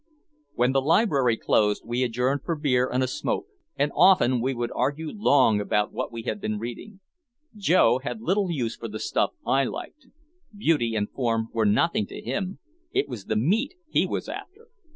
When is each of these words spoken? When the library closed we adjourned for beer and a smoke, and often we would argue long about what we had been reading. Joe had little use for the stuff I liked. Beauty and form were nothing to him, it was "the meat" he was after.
When 0.55 0.71
the 0.71 0.81
library 0.81 1.37
closed 1.37 1.83
we 1.85 2.01
adjourned 2.01 2.41
for 2.43 2.55
beer 2.55 2.89
and 2.91 3.03
a 3.03 3.07
smoke, 3.07 3.45
and 3.75 3.91
often 3.93 4.41
we 4.41 4.55
would 4.55 4.71
argue 4.73 5.11
long 5.13 5.61
about 5.61 5.91
what 5.91 6.11
we 6.11 6.23
had 6.23 6.41
been 6.41 6.57
reading. 6.57 7.01
Joe 7.55 7.99
had 7.99 8.19
little 8.19 8.49
use 8.49 8.75
for 8.75 8.87
the 8.87 8.97
stuff 8.97 9.33
I 9.45 9.63
liked. 9.65 10.07
Beauty 10.57 10.95
and 10.95 11.07
form 11.07 11.49
were 11.53 11.67
nothing 11.67 12.07
to 12.07 12.19
him, 12.19 12.57
it 12.91 13.07
was 13.07 13.25
"the 13.25 13.35
meat" 13.35 13.75
he 13.91 14.07
was 14.07 14.27
after. 14.27 14.69